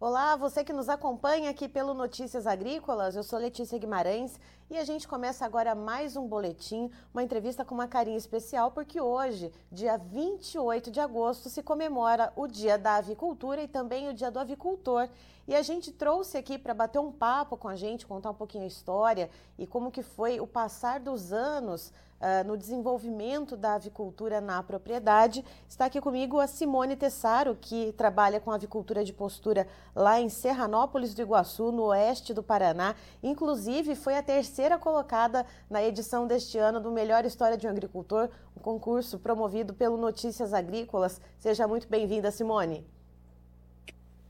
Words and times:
Olá, 0.00 0.36
você 0.36 0.62
que 0.62 0.72
nos 0.72 0.88
acompanha 0.88 1.50
aqui 1.50 1.68
pelo 1.68 1.92
Notícias 1.92 2.46
Agrícolas, 2.46 3.16
eu 3.16 3.24
sou 3.24 3.36
Letícia 3.36 3.76
Guimarães 3.76 4.38
e 4.70 4.78
a 4.78 4.84
gente 4.84 5.08
começa 5.08 5.44
agora 5.44 5.74
mais 5.74 6.14
um 6.14 6.24
boletim, 6.24 6.88
uma 7.12 7.20
entrevista 7.20 7.64
com 7.64 7.74
uma 7.74 7.88
carinha 7.88 8.16
especial, 8.16 8.70
porque 8.70 9.00
hoje, 9.00 9.52
dia 9.72 9.96
28 9.96 10.92
de 10.92 11.00
agosto, 11.00 11.48
se 11.48 11.64
comemora 11.64 12.32
o 12.36 12.46
Dia 12.46 12.78
da 12.78 12.94
Avicultura 12.94 13.60
e 13.60 13.66
também 13.66 14.08
o 14.08 14.14
Dia 14.14 14.30
do 14.30 14.38
Avicultor. 14.38 15.08
E 15.48 15.54
a 15.56 15.62
gente 15.62 15.90
trouxe 15.90 16.38
aqui 16.38 16.58
para 16.58 16.74
bater 16.74 17.00
um 17.00 17.10
papo 17.10 17.56
com 17.56 17.66
a 17.66 17.74
gente, 17.74 18.06
contar 18.06 18.30
um 18.30 18.34
pouquinho 18.34 18.62
a 18.62 18.68
história 18.68 19.28
e 19.58 19.66
como 19.66 19.90
que 19.90 20.04
foi 20.04 20.38
o 20.38 20.46
passar 20.46 21.00
dos 21.00 21.32
anos 21.32 21.92
uh, 22.20 22.46
no 22.46 22.56
desenvolvimento 22.56 23.56
da 23.56 23.74
avicultura 23.74 24.40
na 24.40 24.62
propriedade. 24.62 25.44
Está 25.68 25.86
aqui 25.86 26.00
comigo 26.00 26.38
a 26.38 26.46
Simone 26.46 26.96
Tessaro, 26.96 27.56
que 27.60 27.92
trabalha 27.92 28.40
com 28.40 28.50
avicultura 28.50 29.04
de 29.04 29.12
postura 29.12 29.66
lá 29.94 30.20
em 30.20 30.28
Serranópolis 30.28 31.14
do 31.14 31.22
Iguaçu, 31.22 31.72
no 31.72 31.84
oeste 31.84 32.34
do 32.34 32.42
Paraná. 32.42 32.94
Inclusive, 33.22 33.94
foi 33.94 34.16
a 34.16 34.22
terceira 34.22 34.78
colocada 34.78 35.44
na 35.70 35.82
edição 35.82 36.26
deste 36.26 36.58
ano 36.58 36.80
do 36.80 36.90
Melhor 36.90 37.24
História 37.24 37.56
de 37.56 37.66
um 37.66 37.70
Agricultor, 37.70 38.28
um 38.56 38.60
concurso 38.60 39.18
promovido 39.18 39.74
pelo 39.74 39.96
Notícias 39.96 40.52
Agrícolas. 40.52 41.20
Seja 41.38 41.66
muito 41.66 41.88
bem-vinda, 41.88 42.30
Simone. 42.30 42.86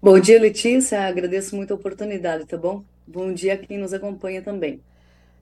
Bom 0.01 0.21
dia, 0.21 0.41
Letícia. 0.41 1.07
Agradeço 1.07 1.57
muito 1.57 1.73
a 1.73 1.77
oportunidade, 1.77 2.47
tá 2.47 2.57
bom? 2.57 2.85
Bom 3.05 3.33
dia 3.33 3.55
a 3.55 3.57
quem 3.57 3.79
nos 3.79 3.93
acompanha 3.93 4.41
também. 4.41 4.81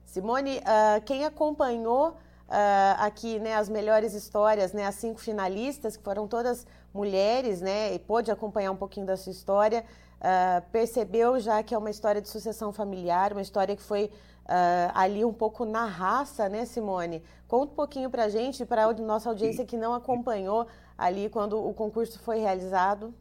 Simone, 0.05 0.57
uh, 0.57 1.01
quem 1.05 1.25
acompanhou 1.25 2.17
uh, 2.47 2.95
aqui 2.99 3.39
né, 3.39 3.55
as 3.55 3.69
melhores 3.69 4.13
histórias, 4.13 4.73
né, 4.73 4.85
as 4.85 4.95
cinco 4.95 5.19
finalistas, 5.19 5.97
que 5.97 6.03
foram 6.03 6.27
todas 6.27 6.65
mulheres, 6.93 7.61
né, 7.61 7.93
e 7.93 7.99
pôde 7.99 8.31
acompanhar 8.31 8.71
um 8.71 8.75
pouquinho 8.75 9.05
da 9.05 9.17
sua 9.17 9.31
história, 9.31 9.83
uh, 10.19 10.61
percebeu 10.71 11.39
já 11.39 11.61
que 11.61 11.73
é 11.73 11.77
uma 11.77 11.89
história 11.89 12.21
de 12.21 12.29
sucessão 12.29 12.71
familiar, 12.71 13.31
uma 13.31 13.41
história 13.41 13.75
que 13.75 13.83
foi 13.83 14.05
uh, 14.05 14.91
ali 14.93 15.23
um 15.23 15.33
pouco 15.33 15.65
na 15.65 15.85
raça, 15.85 16.49
né, 16.49 16.65
Simone? 16.65 17.21
Conta 17.47 17.71
um 17.71 17.75
pouquinho 17.75 18.09
para 18.09 18.25
a 18.25 18.29
gente, 18.29 18.65
para 18.65 18.85
a 18.85 18.93
nossa 18.93 19.29
audiência 19.29 19.65
que 19.65 19.77
não 19.77 19.93
acompanhou 19.93 20.67
ali 20.97 21.29
quando 21.29 21.63
o 21.63 21.73
concurso 21.73 22.19
foi 22.19 22.39
realizado. 22.39 23.13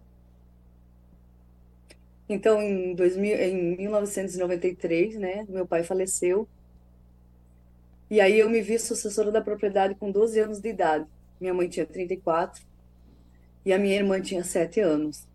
Então, 2.28 2.61
em, 2.61 2.95
2000, 2.95 3.37
em 3.39 3.77
1993, 3.77 5.17
né, 5.17 5.47
meu 5.48 5.65
pai 5.65 5.84
faleceu 5.84 6.48
e 8.11 8.21
aí 8.21 8.39
eu 8.39 8.49
me 8.49 8.61
vi 8.61 8.79
sucessora 8.79 9.31
da 9.31 9.41
propriedade 9.41 9.95
com 9.95 10.11
12 10.11 10.39
anos 10.41 10.61
de 10.61 10.69
idade. 10.69 11.07
Minha 11.41 11.55
mãe 11.55 11.69
tinha 11.69 11.87
34 11.87 12.65
e 13.65 13.73
a 13.73 13.79
minha 13.79 13.97
irmã 13.97 14.21
tinha 14.21 14.45
7 14.45 14.81
anos. 14.81 15.27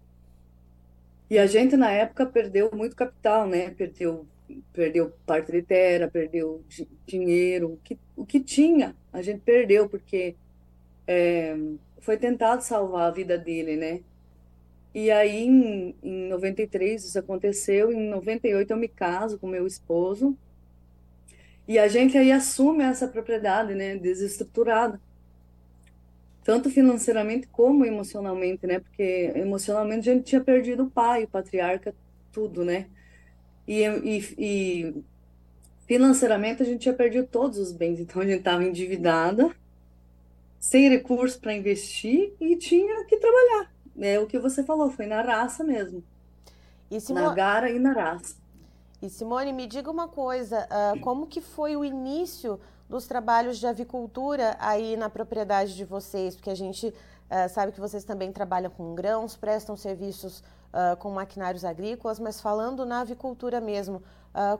E 1.29 1.37
a 1.37 1.45
gente 1.45 1.77
na 1.77 1.91
época 1.91 2.25
perdeu 2.25 2.69
muito 2.73 2.95
capital, 2.95 3.47
né? 3.47 3.69
Perdeu 3.71 4.25
perdeu 4.73 5.13
parte 5.25 5.51
de 5.51 5.61
terra, 5.61 6.09
perdeu 6.09 6.61
dinheiro, 7.05 7.73
o 7.73 7.77
que, 7.77 7.97
o 8.17 8.25
que 8.25 8.39
tinha, 8.39 8.93
a 9.13 9.21
gente 9.21 9.39
perdeu 9.39 9.87
porque 9.87 10.35
é, 11.07 11.55
foi 11.99 12.17
tentado 12.17 12.61
salvar 12.61 13.07
a 13.07 13.11
vida 13.11 13.37
dele, 13.37 13.77
né? 13.77 14.01
E 14.93 15.09
aí, 15.09 15.45
em, 15.45 15.95
em 16.03 16.27
93, 16.27 17.05
isso 17.05 17.17
aconteceu. 17.17 17.93
Em 17.93 18.09
98, 18.09 18.71
eu 18.71 18.77
me 18.77 18.89
caso 18.89 19.39
com 19.39 19.47
meu 19.47 19.65
esposo. 19.65 20.37
E 21.71 21.79
a 21.79 21.87
gente 21.87 22.17
aí 22.17 22.33
assume 22.33 22.83
essa 22.83 23.07
propriedade, 23.07 23.73
né, 23.73 23.95
desestruturada. 23.95 24.99
Tanto 26.43 26.69
financeiramente 26.69 27.47
como 27.47 27.85
emocionalmente, 27.85 28.67
né? 28.67 28.81
Porque 28.81 29.31
emocionalmente 29.35 30.09
a 30.09 30.13
gente 30.13 30.25
tinha 30.25 30.41
perdido 30.41 30.83
o 30.83 30.91
pai, 30.91 31.23
o 31.23 31.29
patriarca, 31.29 31.95
tudo, 32.29 32.65
né? 32.65 32.87
E, 33.65 33.83
e, 33.85 34.35
e 34.37 35.03
financeiramente 35.87 36.61
a 36.61 36.65
gente 36.65 36.81
tinha 36.81 36.93
perdido 36.93 37.25
todos 37.25 37.57
os 37.57 37.71
bens. 37.71 38.01
Então 38.01 38.21
a 38.21 38.25
gente 38.25 38.39
estava 38.39 38.65
endividada, 38.65 39.55
sem 40.59 40.89
recursos 40.89 41.39
para 41.39 41.53
investir 41.53 42.33
e 42.37 42.57
tinha 42.57 43.05
que 43.05 43.15
trabalhar. 43.15 43.73
É 43.97 44.19
o 44.19 44.27
que 44.27 44.37
você 44.37 44.61
falou, 44.61 44.91
foi 44.91 45.05
na 45.05 45.21
raça 45.21 45.63
mesmo. 45.63 46.03
Na 47.13 47.33
gara 47.33 47.71
e 47.71 47.79
na 47.79 47.93
raça. 47.93 48.40
E 49.01 49.09
Simone, 49.09 49.51
me 49.51 49.65
diga 49.65 49.89
uma 49.89 50.07
coisa, 50.07 50.67
uh, 50.69 50.99
como 50.99 51.25
que 51.25 51.41
foi 51.41 51.75
o 51.75 51.83
início 51.83 52.59
dos 52.87 53.07
trabalhos 53.07 53.57
de 53.57 53.65
avicultura 53.65 54.55
aí 54.59 54.95
na 54.95 55.09
propriedade 55.09 55.75
de 55.75 55.83
vocês? 55.83 56.35
Porque 56.35 56.51
a 56.51 56.55
gente 56.55 56.89
uh, 56.89 57.49
sabe 57.49 57.71
que 57.71 57.79
vocês 57.79 58.03
também 58.03 58.31
trabalham 58.31 58.69
com 58.69 58.93
grãos, 58.93 59.35
prestam 59.35 59.75
serviços 59.75 60.41
uh, 60.41 60.95
com 60.99 61.09
maquinários 61.09 61.65
agrícolas, 61.65 62.19
mas 62.19 62.39
falando 62.39 62.85
na 62.85 63.01
avicultura 63.01 63.59
mesmo, 63.59 64.03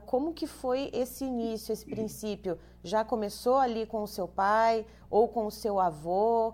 como 0.06 0.34
que 0.34 0.47
foi 0.47 0.90
esse 0.91 1.23
início, 1.23 1.72
esse 1.72 1.85
princípio? 1.85 2.59
Já 2.84 3.06
começou 3.06 3.58
ali 3.58 3.85
com 3.85 4.03
o 4.03 4.08
seu 4.08 4.28
pai 4.28 4.85
ou 5.09 5.29
com 5.29 5.46
o 5.46 5.52
seu 5.52 5.79
avô? 5.79 6.53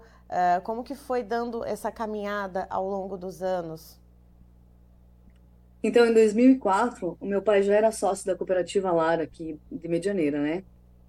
como 0.64 0.84
que 0.84 0.94
foi 0.94 1.24
dando 1.24 1.66
essa 1.66 1.92
caminhada 1.92 2.68
ao 2.70 2.88
longo 2.88 3.18
dos 3.18 3.42
anos? 3.42 4.00
Então, 5.88 6.06
em 6.06 6.14
2004, 6.14 7.18
o 7.18 7.26
meu 7.26 7.42
pai 7.42 7.64
já 7.64 7.74
era 7.74 7.94
sócio 7.94 8.26
da 8.26 8.36
cooperativa 8.36 8.92
Lara, 8.92 9.24
aqui 9.24 9.58
de 9.72 9.88
Medianeira, 9.88 10.38
né? 10.38 10.62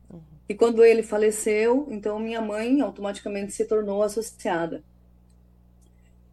Uhum. 0.09 0.21
E 0.49 0.55
quando 0.55 0.85
ele 0.85 1.03
faleceu, 1.03 1.89
então 1.91 2.17
minha 2.21 2.41
mãe 2.41 2.81
automaticamente 2.81 3.53
se 3.53 3.65
tornou 3.65 4.05
associada. 4.05 4.85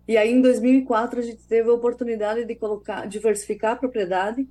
E 0.07 0.15
aí, 0.15 0.31
em 0.31 0.41
2004, 0.41 1.21
a 1.21 1.23
gente 1.23 1.41
teve 1.47 1.67
a 1.71 1.73
oportunidade 1.73 2.45
de 2.45 2.53
colocar, 2.53 3.07
diversificar 3.07 3.71
a 3.71 3.75
propriedade 3.77 4.47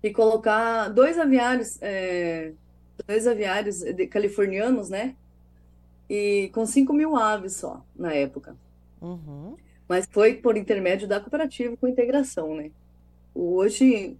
e 0.00 0.12
colocar 0.12 0.86
dois 0.86 1.18
aviários, 1.18 1.82
é, 1.82 2.52
dois 3.08 3.26
aviários 3.26 3.80
de, 3.80 4.06
californianos, 4.06 4.88
né? 4.88 5.16
E 6.08 6.48
com 6.54 6.64
5 6.64 6.92
mil 6.92 7.16
aves 7.16 7.54
só, 7.54 7.84
na 7.96 8.14
época. 8.14 8.54
Uhum 9.00 9.56
mas 9.88 10.06
foi 10.10 10.34
por 10.34 10.56
intermédio 10.56 11.06
da 11.08 11.20
cooperativa 11.20 11.76
com 11.76 11.88
integração, 11.88 12.54
né? 12.54 12.70
Hoje, 13.34 14.16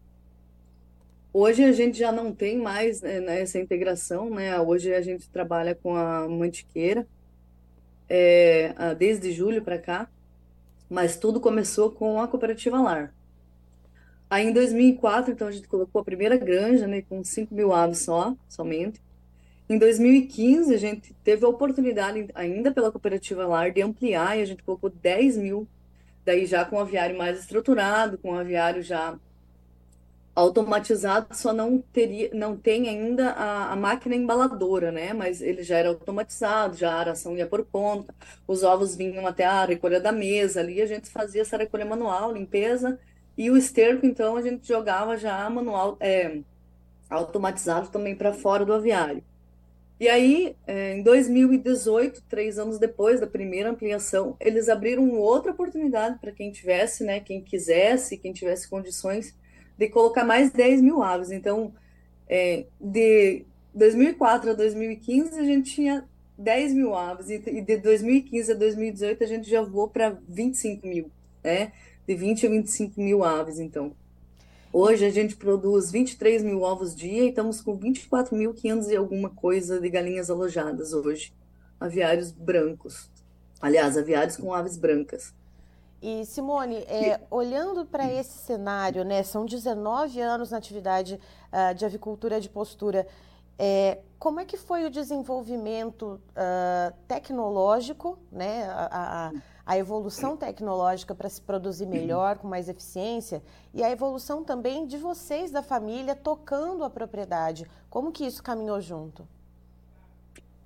hoje 1.33 1.65
a 1.65 1.73
gente 1.73 1.99
já 1.99 2.11
não 2.13 2.35
tem 2.35 2.59
mais 2.59 3.03
né, 3.03 3.41
essa 3.41 3.59
integração, 3.59 4.31
né? 4.31 4.59
Hoje 4.61 4.95
a 4.95 5.01
gente 5.01 5.29
trabalha 5.31 5.75
com 5.75 5.95
a 5.97 6.29
mantiqueira, 6.29 7.07
é, 8.09 8.95
desde 8.95 9.33
julho 9.33 9.63
para 9.63 9.79
cá, 9.79 10.09
mas 10.89 11.17
tudo 11.17 11.41
começou 11.41 11.91
com 11.91 12.21
a 12.21 12.29
cooperativa 12.29 12.81
Lar. 12.81 13.15
Aí 14.29 14.47
em 14.47 14.53
2004, 14.53 15.33
então 15.33 15.49
a 15.49 15.53
gente 15.53 15.69
colocou 15.69 16.01
a 16.01 16.05
primeira 16.05 16.39
granja, 16.39 16.87
né, 16.87 17.03
com 17.03 17.23
5 17.23 17.55
mil 17.55 17.73
aves 17.73 17.99
só, 17.99 18.35
somente. 18.49 19.01
Em 19.69 19.79
2015, 19.79 20.75
a 20.75 20.79
gente 20.79 21.15
teve 21.25 21.45
a 21.45 21.49
oportunidade, 21.49 22.29
ainda 22.35 22.73
pela 22.73 22.91
cooperativa 22.91 23.47
LAR, 23.47 23.73
de 23.73 23.83
ampliar 23.83 24.39
e 24.39 24.43
a 24.43 24.45
gente 24.45 24.63
colocou 24.63 24.91
10 24.91 25.37
mil, 25.39 25.69
daí 26.25 26.47
já 26.47 26.65
com 26.65 26.77
o 26.77 26.81
aviário 26.81 27.17
mais 27.17 27.39
estruturado, 27.39 28.19
com 28.19 28.33
o 28.33 28.39
aviário 28.39 28.83
já 28.83 29.19
automatizado, 30.35 31.35
só 31.35 31.53
não 31.53 31.79
teria, 31.79 32.31
não 32.33 32.57
tem 32.57 32.89
ainda 32.89 33.33
a, 33.33 33.73
a, 33.73 33.77
máquina 33.77 34.15
embaladora, 34.15 34.91
né? 34.91 35.13
Mas 35.13 35.43
ele 35.43 35.63
já 35.63 35.77
era 35.77 35.89
automatizado, 35.91 36.77
já 36.77 36.93
a 36.93 37.01
aração 37.01 37.37
ia 37.37 37.47
por 37.47 37.65
conta, 37.67 38.15
os 38.47 38.63
ovos 38.63 38.97
vinham 38.97 39.27
até 39.27 39.45
a 39.45 39.65
recolha 39.65 40.01
da 40.01 40.11
mesa, 40.11 40.61
ali 40.61 40.81
a 40.81 40.87
gente 40.87 41.11
fazia 41.11 41.43
essa 41.43 41.57
recolha 41.57 41.85
manual, 41.85 42.33
limpeza, 42.33 42.99
e 43.37 43.51
o 43.51 43.57
esterco, 43.57 44.07
então, 44.07 44.37
a 44.37 44.43
gente 44.43 44.67
jogava 44.67 45.17
já 45.17 45.49
manual, 45.51 45.97
é, 46.01 46.41
automatizado 47.11 47.89
também 47.89 48.15
para 48.15 48.33
fora 48.33 48.65
do 48.65 48.73
aviário. 48.73 49.23
E 50.01 50.09
aí, 50.09 50.57
é, 50.67 50.97
em 50.97 51.03
2018, 51.03 52.23
três 52.29 52.59
anos 52.59 52.79
depois 52.79 53.21
da 53.21 53.27
primeira 53.27 53.71
ampliação, 53.71 54.37
eles 54.41 54.69
abriram 54.69 55.11
outra 55.13 55.53
oportunidade 55.53 56.19
para 56.19 56.33
quem 56.33 56.51
tivesse, 56.51 57.05
né, 57.05 57.21
quem 57.21 57.41
quisesse, 57.41 58.17
quem 58.17 58.33
tivesse 58.33 58.69
condições 58.69 59.35
de 59.79 59.89
colocar 59.89 60.25
mais 60.25 60.51
10 60.51 60.81
mil 60.81 61.03
aves. 61.03 61.31
Então, 61.31 61.73
é, 62.29 62.67
de 62.81 63.45
2004 63.75 64.51
a 64.51 64.55
2015, 64.55 65.39
a 65.39 65.45
gente 65.45 65.75
tinha 65.75 66.09
10 66.37 66.75
mil 66.75 66.95
aves, 66.95 67.31
e 67.31 67.39
de 67.39 67.77
2015 67.77 68.53
a 68.53 68.55
2018, 68.55 69.23
a 69.23 69.27
gente 69.27 69.49
já 69.49 69.63
voou 69.63 69.89
para 69.89 70.19
25 70.29 70.87
mil, 70.87 71.11
né? 71.45 71.73
De 72.07 72.15
20 72.15 72.47
a 72.47 72.51
25 72.51 73.01
mil 73.01 73.23
aves, 73.23 73.61
então. 73.61 73.95
Hoje 74.75 75.05
a 75.05 75.11
gente 75.11 75.37
produz 75.37 75.91
23 75.91 76.43
mil 76.43 76.63
ovos 76.63 76.97
dia 76.97 77.25
e 77.25 77.29
estamos 77.29 77.61
com 77.61 77.79
24.500 77.79 78.89
e 78.89 78.97
alguma 78.97 79.29
coisa 79.29 79.79
de 79.79 79.91
galinhas 79.91 80.31
alojadas 80.31 80.95
hoje. 80.95 81.35
Aviários 81.79 82.33
brancos. 82.33 83.11
Aliás, 83.61 83.99
aviários 83.99 84.39
com 84.39 84.55
aves 84.55 84.79
brancas. 84.79 85.35
E 86.01 86.25
Simone, 86.25 86.77
é, 86.89 87.21
olhando 87.31 87.85
para 87.85 88.11
esse 88.11 88.39
cenário, 88.39 89.05
né, 89.05 89.23
são 89.23 89.45
19 89.45 90.19
anos 90.23 90.51
na 90.51 90.57
atividade 90.57 91.21
uh, 91.53 91.75
de 91.75 91.85
avicultura 91.85 92.41
de 92.41 92.49
postura. 92.49 93.07
É, 93.59 93.99
como 94.19 94.41
é 94.41 94.47
que 94.47 94.57
foi 94.57 94.87
o 94.87 94.91
desenvolvimento 94.91 96.19
uh, 96.31 96.95
tecnológico, 97.07 98.19
né, 98.33 98.65
a, 98.65 99.29
a, 99.29 99.33
a 99.65 99.79
evolução 99.79 100.37
tecnológica 100.37 101.15
para 101.15 101.29
se 101.29 101.41
produzir 101.41 101.87
melhor, 101.87 102.39
com 102.39 102.49
mais 102.49 102.69
eficiência, 102.69 103.43
e 103.73 103.83
a 103.83 103.91
evolução 103.91 104.43
também 104.43 104.87
de 104.87 104.99
vocês 104.99 105.51
da 105.51 105.63
família 105.63 106.15
tocando 106.17 106.85
a 106.85 106.91
propriedade. 106.91 107.67
Como 107.89 108.13
que 108.13 108.27
isso 108.27 108.43
caminhou 108.43 108.81
junto? 108.81 109.27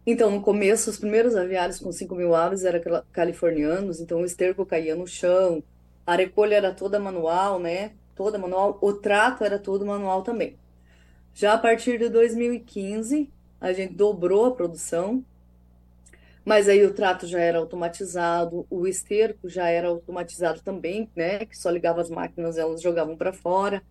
Então, 0.07 0.31
no 0.31 0.41
começo, 0.41 0.89
os 0.89 0.99
primeiros 0.99 1.35
aviários 1.35 1.81
com 1.81 1.91
5 1.91 2.15
mil 2.15 2.35
aves 2.35 2.65
eram 2.65 2.81
californianos, 3.13 4.01
então 4.01 4.21
o 4.21 4.25
esterco 4.25 4.65
caía 4.65 4.95
no 4.95 5.07
chão, 5.07 5.63
a 6.07 6.15
recolha 6.15 6.55
era 6.55 6.73
toda 6.73 7.01
manual, 7.01 7.59
né? 7.59 7.93
Toda 8.15 8.39
manual, 8.39 8.79
o 8.81 8.93
trato 8.93 9.43
era 9.43 9.59
todo 9.59 9.85
manual 9.85 10.23
também. 10.23 10.57
Já 11.35 11.55
a 11.55 11.59
partir 11.59 11.99
de 11.99 12.09
2015, 12.09 13.29
a 13.61 13.73
gente 13.73 13.95
dobrou 13.95 14.47
a 14.47 14.53
produção, 14.53 15.25
mas 16.47 16.69
aí 16.69 16.85
o 16.87 16.95
trato 16.95 17.27
já 17.27 17.41
era 17.41 17.59
automatizado, 17.59 18.67
o 18.71 18.87
esterco 18.87 19.49
já 19.49 19.69
era 19.69 19.89
automatizado 19.89 20.63
também, 20.63 21.11
né? 21.17 21.45
Que 21.47 21.59
só 21.59 21.71
ligava 21.71 22.01
as 22.01 22.11
máquinas, 22.11 22.59
elas 22.59 22.83
jogavam 22.83 23.17
para 23.17 23.33
fora. 23.35 23.83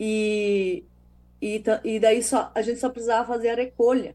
E, 0.00 0.84
e, 1.42 1.62
e 1.84 2.00
daí 2.00 2.22
só, 2.22 2.52
a 2.54 2.62
gente 2.62 2.80
só 2.80 2.90
precisava 2.90 3.26
fazer 3.26 3.50
a 3.50 3.56
recolha 3.56 4.14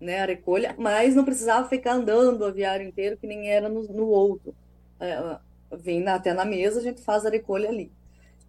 né, 0.00 0.20
a 0.20 0.26
recolha, 0.26 0.74
mas 0.78 1.14
não 1.14 1.24
precisava 1.24 1.68
ficar 1.68 1.94
andando 1.94 2.42
o 2.42 2.44
aviário 2.44 2.86
inteiro, 2.86 3.16
que 3.16 3.26
nem 3.26 3.50
era 3.50 3.68
no, 3.68 3.82
no 3.84 4.06
outro. 4.06 4.54
É, 5.00 5.38
vem 5.76 6.00
na, 6.00 6.14
até 6.14 6.32
na 6.32 6.44
mesa, 6.44 6.80
a 6.80 6.82
gente 6.82 7.02
faz 7.02 7.26
a 7.26 7.30
recolha 7.30 7.68
ali. 7.68 7.90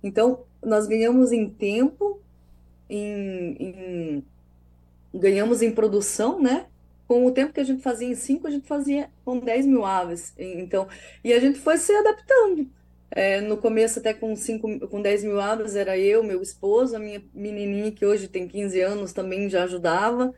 Então, 0.04 0.46
nós 0.64 0.88
ganhamos 0.88 1.32
em 1.32 1.50
tempo, 1.50 2.22
em, 2.90 3.56
em, 3.60 4.26
ganhamos 5.14 5.62
em 5.62 5.72
produção, 5.72 6.40
né? 6.42 6.68
Com 7.10 7.26
o 7.26 7.32
tempo 7.32 7.52
que 7.52 7.60
a 7.60 7.64
gente 7.64 7.82
fazia 7.82 8.08
em 8.08 8.14
5, 8.14 8.46
a 8.46 8.52
gente 8.52 8.68
fazia 8.68 9.10
com 9.26 9.40
10 9.40 9.66
mil 9.66 9.84
aves. 9.84 10.32
Então, 10.38 10.88
e 11.24 11.34
a 11.34 11.40
gente 11.40 11.58
foi 11.58 11.76
se 11.78 11.92
adaptando. 11.92 12.70
É, 13.10 13.42
no 13.42 13.58
começo, 13.58 13.98
até 13.98 14.14
com, 14.14 14.36
cinco, 14.36 14.88
com 14.88 15.02
10 15.02 15.24
mil 15.24 15.40
aves, 15.42 15.76
era 15.76 15.98
eu, 15.98 16.24
meu 16.24 16.40
esposo, 16.40 16.96
a 16.96 17.00
minha 17.00 17.20
menininha, 17.34 17.92
que 17.92 18.06
hoje 18.06 18.28
tem 18.28 18.48
15 18.48 18.80
anos, 18.82 19.12
também 19.12 19.50
já 19.50 19.64
ajudava. 19.64 20.32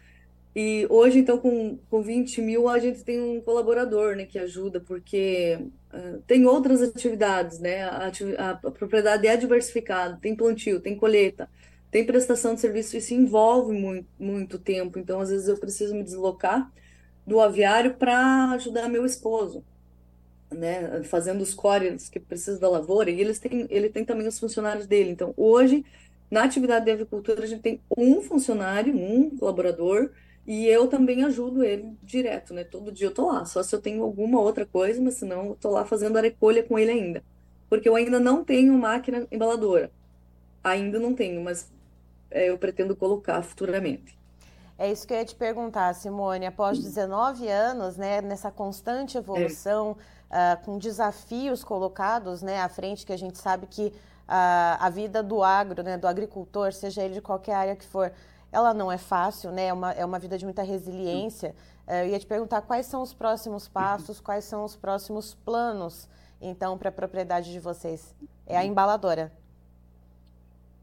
E 0.55 0.87
hoje, 0.89 1.19
então, 1.19 1.37
com, 1.37 1.77
com 1.89 2.01
20 2.01 2.41
mil, 2.41 2.69
a 2.69 2.79
gente 2.79 3.03
tem 3.03 3.21
um 3.21 3.41
colaborador, 3.41 4.15
né, 4.15 4.25
que 4.25 4.39
ajuda, 4.39 4.79
porque 4.79 5.59
uh, 5.93 6.21
tem 6.25 6.45
outras 6.45 6.81
atividades, 6.81 7.59
né? 7.59 7.83
A, 7.83 8.09
a, 8.37 8.49
a, 8.51 8.55
propriedade 8.71 9.27
é 9.27 9.35
diversificada, 9.35 10.17
tem 10.21 10.33
plantio, 10.37 10.79
tem 10.79 10.95
colheita, 10.95 11.49
tem 11.91 12.05
prestação 12.05 12.55
de 12.55 12.61
serviço, 12.61 12.95
isso 12.95 13.13
envolve 13.13 13.73
muito, 13.73 14.07
muito 14.17 14.57
tempo. 14.57 14.97
Então, 14.97 15.19
às 15.19 15.29
vezes, 15.29 15.49
eu 15.49 15.57
preciso 15.57 15.93
me 15.93 16.03
deslocar 16.03 16.71
do 17.27 17.39
aviário 17.41 17.95
para 17.95 18.51
ajudar 18.51 18.87
meu 18.87 19.05
esposo, 19.05 19.63
né? 20.49 21.03
Fazendo 21.03 21.41
os 21.41 21.53
córeas 21.53 22.07
que 22.09 22.19
precisam 22.19 22.61
da 22.61 22.69
lavoura, 22.69 23.11
e 23.11 23.19
eles 23.19 23.39
têm, 23.39 23.67
ele 23.69 23.89
tem 23.89 24.05
também 24.05 24.27
os 24.27 24.39
funcionários 24.39 24.87
dele. 24.87 25.11
Então, 25.11 25.33
hoje, 25.35 25.85
na 26.31 26.43
atividade 26.43 26.85
de 26.85 26.91
avicultura, 26.91 27.43
a 27.43 27.47
gente 27.47 27.61
tem 27.61 27.81
um 27.95 28.21
funcionário, 28.21 28.95
um 28.95 29.37
colaborador, 29.37 30.11
e 30.47 30.65
eu 30.67 30.87
também 30.87 31.23
ajudo 31.23 31.63
ele 31.63 31.93
direto, 32.01 32.53
né? 32.53 32.63
Todo 32.63 32.91
dia 32.91 33.07
eu 33.07 33.13
tô 33.13 33.27
lá, 33.27 33.45
só 33.45 33.61
se 33.61 33.75
eu 33.75 33.81
tenho 33.81 34.01
alguma 34.01 34.39
outra 34.39 34.65
coisa, 34.65 35.01
mas 35.01 35.15
senão 35.15 35.47
eu 35.47 35.55
tô 35.59 35.69
lá 35.69 35.85
fazendo 35.85 36.17
a 36.17 36.21
recolha 36.21 36.63
com 36.63 36.79
ele 36.79 36.91
ainda. 36.91 37.23
Porque 37.69 37.87
eu 37.87 37.95
ainda 37.95 38.19
não 38.19 38.43
tenho 38.43 38.73
máquina 38.77 39.27
embaladora. 39.31 39.91
Ainda 40.63 40.99
não 40.99 41.13
tenho, 41.13 41.41
mas 41.41 41.71
eu 42.31 42.57
pretendo 42.57 42.95
colocar 42.95 43.41
futuramente. 43.41 44.19
É 44.77 44.91
isso 44.91 45.05
que 45.05 45.13
eu 45.13 45.17
ia 45.17 45.25
te 45.25 45.35
perguntar, 45.35 45.93
Simone. 45.93 46.45
Após 46.45 46.79
19 46.79 47.47
anos, 47.47 47.97
né, 47.97 48.19
nessa 48.21 48.49
constante 48.49 49.17
evolução, 49.17 49.95
é. 50.29 50.53
uh, 50.55 50.65
com 50.65 50.77
desafios 50.77 51.63
colocados 51.63 52.41
né, 52.41 52.59
à 52.59 52.67
frente, 52.67 53.05
que 53.05 53.13
a 53.13 53.17
gente 53.17 53.37
sabe 53.37 53.67
que 53.67 53.87
uh, 53.87 53.93
a 54.79 54.89
vida 54.89 55.21
do 55.21 55.43
agro, 55.43 55.83
né, 55.83 55.97
do 55.97 56.07
agricultor, 56.07 56.73
seja 56.73 57.03
ele 57.03 57.13
de 57.13 57.21
qualquer 57.21 57.53
área 57.53 57.75
que 57.75 57.85
for, 57.85 58.11
ela 58.51 58.73
não 58.73 58.91
é 58.91 58.97
fácil, 58.97 59.51
né? 59.51 59.67
É 59.67 59.73
uma, 59.73 59.91
é 59.91 60.03
uma 60.03 60.19
vida 60.19 60.37
de 60.37 60.45
muita 60.45 60.61
resiliência. 60.61 61.55
É, 61.87 62.03
eu 62.03 62.09
ia 62.09 62.19
te 62.19 62.25
perguntar 62.25 62.61
quais 62.61 62.85
são 62.85 63.01
os 63.01 63.13
próximos 63.13 63.67
passos, 63.67 64.19
quais 64.19 64.45
são 64.45 64.63
os 64.63 64.75
próximos 64.75 65.33
planos, 65.33 66.09
então, 66.41 66.77
para 66.77 66.89
a 66.89 66.91
propriedade 66.91 67.51
de 67.51 67.59
vocês. 67.59 68.13
É 68.45 68.57
a 68.57 68.65
embaladora. 68.65 69.31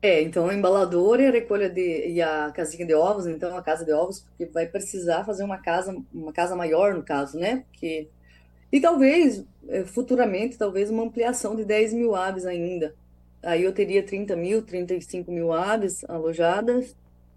É, 0.00 0.22
então 0.22 0.48
a 0.48 0.54
embaladora 0.54 1.22
e 1.22 1.26
a 1.26 1.30
recolha 1.32 1.68
de 1.68 2.08
e 2.08 2.22
a 2.22 2.52
casinha 2.52 2.86
de 2.86 2.94
ovos, 2.94 3.26
então 3.26 3.56
a 3.56 3.62
casa 3.62 3.84
de 3.84 3.92
ovos, 3.92 4.20
porque 4.20 4.46
vai 4.46 4.66
precisar 4.66 5.24
fazer 5.24 5.42
uma 5.42 5.58
casa, 5.58 5.96
uma 6.14 6.32
casa 6.32 6.54
maior 6.54 6.94
no 6.94 7.02
caso, 7.02 7.38
né? 7.38 7.64
Porque 7.70 8.08
e 8.70 8.80
talvez 8.80 9.44
é, 9.68 9.84
futuramente, 9.84 10.58
talvez 10.58 10.90
uma 10.90 11.02
ampliação 11.04 11.56
de 11.56 11.64
10 11.64 11.94
mil 11.94 12.14
aves 12.14 12.46
ainda. 12.46 12.94
Aí 13.42 13.64
eu 13.64 13.72
teria 13.72 14.02
30 14.02 14.36
mil, 14.36 14.62
35 14.62 15.32
mil 15.32 15.52
aves 15.52 16.04
alojadas 16.08 16.96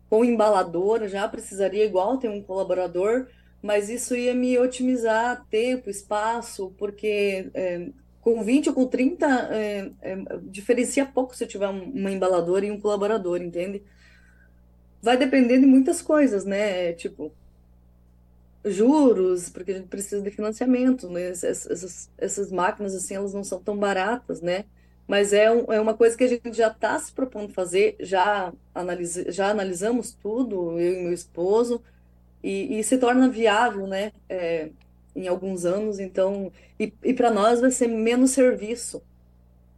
com 0.10 0.26
embaladora, 0.26 1.08
já 1.08 1.28
precisaria 1.28 1.86
igual 1.86 2.18
ter 2.18 2.30
um 2.30 2.42
colaborador, 2.44 3.28
mas 3.62 3.90
isso 3.90 4.16
ia 4.16 4.36
me 4.36 4.58
otimizar 4.60 5.46
tempo, 5.50 5.90
espaço, 5.90 6.74
porque 6.78 7.50
é, 7.54 7.90
com 8.22 8.44
20 8.44 8.70
ou 8.70 8.76
com 8.76 8.88
30 8.88 9.26
é, 9.52 9.92
é, 10.02 10.18
diferencia 10.44 11.06
pouco 11.06 11.36
se 11.36 11.44
eu 11.44 11.48
tiver 11.48 11.68
uma 11.68 12.12
embaladora 12.12 12.66
e 12.66 12.72
um 12.72 12.80
colaborador, 12.80 13.42
entende? 13.42 13.84
Vai 15.02 15.18
depender 15.18 15.60
de 15.60 15.66
muitas 15.66 16.02
coisas, 16.02 16.46
né? 16.46 16.94
Tipo, 16.94 17.34
juros, 18.64 19.50
porque 19.50 19.72
a 19.72 19.76
gente 19.76 19.88
precisa 19.88 20.22
de 20.22 20.32
financiamento, 20.32 21.10
né? 21.10 21.30
Essas, 21.30 22.10
essas 22.18 22.52
máquinas, 22.52 22.96
assim, 22.96 23.16
elas 23.16 23.34
não 23.34 23.44
são 23.44 23.60
tão 23.62 23.78
baratas, 23.78 24.42
né? 24.42 24.66
mas 25.12 25.34
é, 25.34 25.52
um, 25.52 25.72
é 25.74 25.82
uma 25.82 25.94
coisa 25.94 26.16
que 26.18 26.24
a 26.24 26.28
gente 26.28 26.54
já 26.54 26.70
está 26.70 26.98
se 26.98 27.12
propondo 27.12 27.54
fazer, 27.54 27.98
já, 28.00 28.54
analisa, 28.74 29.30
já 29.30 29.50
analisamos 29.50 30.14
tudo, 30.14 30.80
eu 30.80 30.94
e 31.00 31.04
meu 31.04 31.14
esposo, 31.14 31.84
e, 32.42 32.80
e 32.80 32.84
se 32.84 32.98
torna 32.98 33.28
viável, 33.28 33.86
né, 33.88 34.14
é, 34.30 34.70
em 35.16 35.28
alguns 35.28 35.66
anos, 35.66 36.00
então, 36.00 36.52
e, 36.80 36.94
e 37.04 37.14
para 37.14 37.32
nós 37.32 37.60
vai 37.60 37.72
ser 37.72 37.88
menos 37.88 38.32
serviço, 38.32 39.02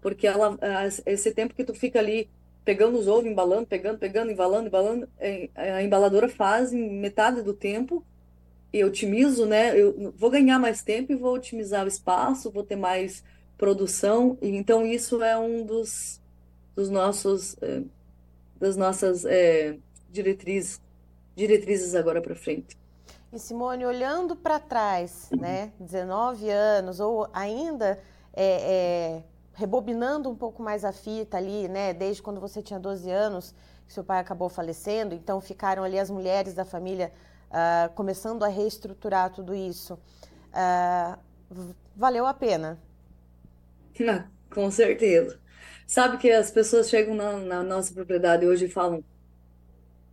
porque 0.01 0.27
ela, 0.27 0.57
esse 1.06 1.31
tempo 1.31 1.56
que 1.56 1.63
tu 1.63 1.74
fica 1.74 2.00
ali 2.00 2.30
pegando 2.63 2.97
os 2.97 3.07
ovos, 3.07 3.25
embalando, 3.25 3.68
pegando, 3.68 3.97
pegando, 3.97 4.31
embalando, 4.31 4.68
embalando, 4.68 5.09
é, 5.19 5.50
a 5.56 5.83
embaladora 5.83 6.30
faz 6.30 6.71
em 6.71 7.00
metade 7.00 7.41
do 7.41 7.53
tempo, 7.53 8.06
e 8.71 8.83
otimizo, 8.83 9.45
né, 9.45 9.80
eu 9.80 10.13
vou 10.18 10.31
ganhar 10.31 10.57
mais 10.57 10.81
tempo 10.81 11.12
e 11.12 11.15
vou 11.15 11.36
otimizar 11.36 11.86
o 11.86 11.88
espaço, 11.88 12.50
vou 12.50 12.63
ter 12.63 12.75
mais 12.75 13.24
produção, 13.57 14.38
e 14.41 14.50
então 14.50 14.86
isso 14.86 15.22
é 15.22 15.38
um 15.38 15.63
dos, 15.63 16.19
dos 16.75 16.89
nossos, 16.89 17.55
é, 17.62 17.84
das 18.60 18.75
nossas 18.75 19.25
é, 19.25 19.77
diretrizes, 20.12 20.81
diretrizes 21.36 21.93
agora 21.93 22.19
para 22.19 22.36
frente. 22.36 22.75
E 23.33 23.39
Simone, 23.39 23.83
olhando 23.83 24.35
para 24.35 24.59
trás, 24.59 25.27
né, 25.31 25.71
19 25.79 26.51
anos, 26.51 26.99
ou 26.99 27.27
ainda 27.33 27.99
é, 28.31 28.43
é, 28.45 29.23
rebobinando 29.55 30.29
um 30.29 30.35
pouco 30.35 30.61
mais 30.61 30.85
a 30.85 30.91
fita 30.91 31.37
ali, 31.37 31.67
né, 31.67 31.95
desde 31.95 32.21
quando 32.21 32.39
você 32.39 32.61
tinha 32.61 32.79
12 32.79 33.09
anos, 33.09 33.55
que 33.87 33.91
seu 33.91 34.03
pai 34.03 34.19
acabou 34.19 34.49
falecendo, 34.49 35.15
então 35.15 35.41
ficaram 35.41 35.83
ali 35.83 35.97
as 35.97 36.11
mulheres 36.11 36.53
da 36.53 36.63
família 36.63 37.11
uh, 37.49 37.91
começando 37.95 38.43
a 38.43 38.47
reestruturar 38.47 39.31
tudo 39.31 39.55
isso. 39.55 39.95
Uh, 40.53 41.73
valeu 41.95 42.27
a 42.27 42.35
pena, 42.35 42.79
não, 43.99 44.23
com 44.53 44.69
certeza. 44.69 45.39
Sabe 45.87 46.19
que 46.19 46.31
as 46.31 46.51
pessoas 46.51 46.87
chegam 46.87 47.15
na, 47.15 47.37
na 47.37 47.63
nossa 47.63 47.91
propriedade 47.95 48.45
hoje 48.45 48.65
e 48.65 48.69
falam: 48.69 49.03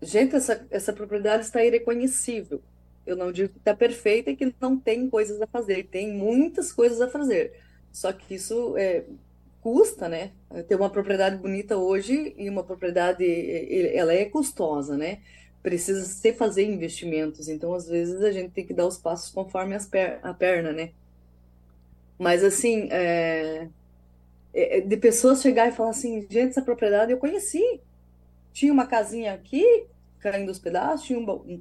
gente, 0.01 0.35
essa, 0.37 0.67
essa 0.71 0.91
propriedade 0.91 1.45
está 1.45 1.63
irreconhecível. 1.63 2.63
Eu 3.13 3.17
não 3.17 3.33
digo 3.33 3.49
que 3.51 3.59
está 3.59 3.75
perfeita 3.75 4.31
e 4.31 4.37
que 4.37 4.55
não 4.61 4.79
tem 4.79 5.09
coisas 5.09 5.41
a 5.41 5.47
fazer, 5.47 5.89
tem 5.89 6.13
muitas 6.13 6.73
coisas 6.73 7.01
a 7.01 7.09
fazer. 7.09 7.53
Só 7.93 8.13
que 8.13 8.35
isso 8.35 8.77
é, 8.77 9.05
custa, 9.61 10.09
né? 10.09 10.33
Ter 10.69 10.75
uma 10.75 10.91
propriedade 10.91 11.37
bonita 11.37 11.77
hoje 11.77 12.35
e 12.37 12.49
uma 12.49 12.65
propriedade, 12.65 13.25
ela 13.95 14.13
é 14.13 14.25
custosa, 14.25 14.97
né? 14.97 15.21
Precisa 15.63 16.05
se 16.05 16.33
fazer 16.33 16.65
investimentos. 16.65 17.49
Então, 17.49 17.75
às 17.75 17.87
vezes, 17.87 18.23
a 18.23 18.33
gente 18.33 18.51
tem 18.53 18.67
que 18.67 18.73
dar 18.73 18.87
os 18.87 18.97
passos 18.97 19.31
conforme 19.31 19.79
per 19.91 20.19
a 20.23 20.33
perna, 20.33 20.73
né? 20.73 20.91
Mas, 22.19 22.43
assim, 22.43 22.89
é, 22.91 23.69
é... 24.55 24.79
é 24.79 24.81
de 24.81 24.97
pessoas 24.97 25.43
chegar 25.43 25.69
e 25.69 25.73
falar 25.73 25.91
assim: 25.91 26.23
gente, 26.23 26.51
essa 26.51 26.63
propriedade 26.63 27.13
eu 27.13 27.19
conheci. 27.19 27.81
Tinha 28.53 28.73
uma 28.73 28.87
casinha 28.87 29.33
aqui, 29.35 29.87
caindo 30.19 30.51
os 30.51 30.59
pedaços, 30.59 31.07
tinha 31.07 31.19
um, 31.19 31.61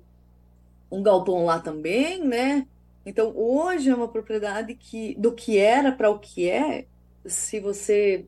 um 0.91 1.03
galpão 1.03 1.45
lá 1.45 1.59
também, 1.59 2.23
né? 2.23 2.67
Então, 3.05 3.33
hoje 3.35 3.89
é 3.89 3.95
uma 3.95 4.07
propriedade 4.07 4.75
que, 4.75 5.15
do 5.15 5.33
que 5.33 5.57
era 5.57 5.91
para 5.91 6.09
o 6.09 6.19
que 6.19 6.49
é, 6.49 6.85
se 7.25 7.59
você, 7.59 8.25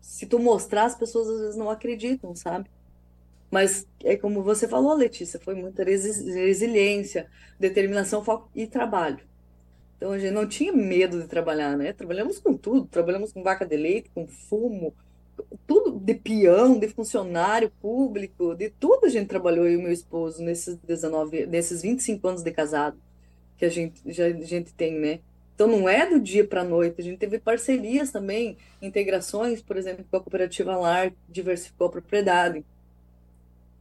se 0.00 0.26
tu 0.26 0.38
mostrar, 0.38 0.84
as 0.84 0.94
pessoas 0.96 1.28
às 1.28 1.40
vezes 1.40 1.56
não 1.56 1.70
acreditam, 1.70 2.34
sabe? 2.34 2.70
Mas 3.50 3.86
é 4.02 4.16
como 4.16 4.42
você 4.42 4.66
falou, 4.66 4.94
Letícia, 4.94 5.38
foi 5.40 5.54
muita 5.54 5.84
resiliência, 5.84 7.30
determinação, 7.58 8.24
foco 8.24 8.50
e 8.54 8.66
trabalho. 8.66 9.20
Então 9.96 10.12
a 10.12 10.18
gente 10.18 10.32
não 10.32 10.48
tinha 10.48 10.72
medo 10.72 11.20
de 11.22 11.28
trabalhar, 11.28 11.76
né? 11.76 11.92
Trabalhamos 11.92 12.38
com 12.38 12.56
tudo, 12.56 12.86
trabalhamos 12.86 13.32
com 13.32 13.42
vaca 13.42 13.64
de 13.64 13.76
leite, 13.76 14.10
com 14.14 14.26
fumo, 14.26 14.94
tudo 15.66 15.98
de 15.98 16.14
peão, 16.14 16.78
de 16.78 16.88
funcionário 16.88 17.70
público, 17.80 18.54
de 18.54 18.70
tudo 18.70 19.06
a 19.06 19.08
gente 19.08 19.28
trabalhou 19.28 19.66
eu 19.66 19.78
e 19.78 19.82
meu 19.82 19.92
esposo 19.92 20.42
nesses 20.42 20.76
19, 20.76 21.46
nesses 21.46 21.82
25 21.82 22.28
anos 22.28 22.42
de 22.42 22.50
casado 22.50 22.96
que 23.56 23.64
a 23.64 23.68
gente 23.68 24.00
já 24.06 24.26
a 24.26 24.32
gente 24.32 24.72
tem, 24.74 24.98
né? 24.98 25.20
Então 25.54 25.68
não 25.68 25.88
é 25.88 26.08
do 26.08 26.18
dia 26.18 26.44
para 26.46 26.62
a 26.62 26.64
noite, 26.64 27.00
a 27.00 27.04
gente 27.04 27.18
teve 27.18 27.38
parcerias 27.38 28.10
também, 28.10 28.56
integrações, 28.82 29.62
por 29.62 29.76
exemplo, 29.76 30.04
com 30.10 30.16
a 30.16 30.20
cooperativa 30.20 30.76
Lar, 30.76 31.12
diversificou 31.28 31.86
a 31.86 31.90
propriedade. 31.90 32.64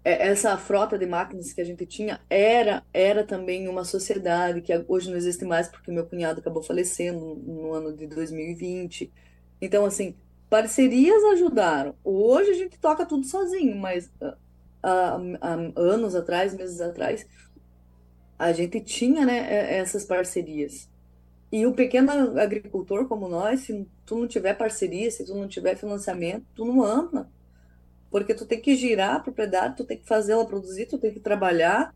É, 0.05 0.27
essa 0.27 0.55
frota 0.57 0.97
de 0.97 1.05
máquinas 1.05 1.53
que 1.53 1.61
a 1.61 1.63
gente 1.63 1.85
tinha 1.85 2.19
era 2.29 2.83
era 2.93 3.23
também 3.23 3.67
uma 3.67 3.85
sociedade 3.85 4.61
que 4.61 4.71
hoje 4.87 5.09
não 5.09 5.17
existe 5.17 5.45
mais 5.45 5.67
porque 5.69 5.91
meu 5.91 6.05
cunhado 6.05 6.41
acabou 6.41 6.61
falecendo 6.61 7.35
no 7.35 7.73
ano 7.73 7.95
de 7.95 8.05
2020. 8.07 9.11
Então 9.61 9.85
assim, 9.85 10.15
parcerias 10.53 11.23
ajudaram. 11.23 11.95
Hoje 12.03 12.51
a 12.51 12.53
gente 12.53 12.77
toca 12.77 13.07
tudo 13.07 13.25
sozinho, 13.25 13.75
mas 13.75 14.11
há, 14.21 14.37
ah, 14.83 15.19
há 15.41 15.53
anos 15.81 16.13
atrás, 16.13 16.53
meses 16.53 16.79
atrás, 16.79 17.25
a 18.37 18.51
gente 18.51 18.79
tinha 18.79 19.25
né, 19.25 19.79
essas 19.79 20.05
parcerias. 20.05 20.87
E 21.51 21.65
o 21.65 21.73
pequeno 21.73 22.39
agricultor 22.39 23.07
como 23.07 23.27
nós, 23.27 23.61
se 23.61 23.87
tu 24.05 24.15
não 24.15 24.27
tiver 24.27 24.53
parceria, 24.53 25.09
se 25.09 25.25
tu 25.25 25.33
não 25.33 25.47
tiver 25.47 25.75
financiamento, 25.75 26.45
tu 26.53 26.65
não 26.65 26.83
anda. 26.83 27.27
Porque 28.11 28.35
tu 28.35 28.45
tem 28.45 28.61
que 28.61 28.75
girar 28.75 29.15
a 29.15 29.19
propriedade, 29.19 29.77
tu 29.77 29.85
tem 29.85 29.97
que 29.97 30.07
fazer 30.07 30.33
ela 30.33 30.45
produzir, 30.45 30.85
tu 30.85 30.99
tem 30.99 31.11
que 31.11 31.19
trabalhar 31.19 31.91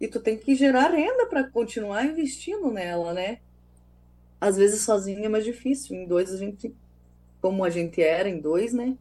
e 0.00 0.08
tu 0.08 0.20
tem 0.20 0.38
que 0.38 0.54
gerar 0.54 0.88
renda 0.88 1.26
para 1.26 1.44
continuar 1.44 2.06
investindo 2.06 2.70
nela, 2.70 3.12
né? 3.12 3.40
Às 4.40 4.56
vezes 4.56 4.80
sozinho 4.80 5.22
é 5.22 5.28
mais 5.28 5.44
difícil. 5.44 5.94
Em 5.94 6.06
dois 6.06 6.32
a 6.32 6.38
gente, 6.38 6.74
como 7.40 7.64
a 7.64 7.70
gente 7.70 8.02
era 8.02 8.28
em 8.28 8.40
dois, 8.40 8.72
né? 8.72 8.96